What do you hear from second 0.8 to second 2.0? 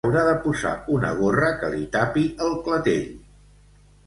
una gorra que li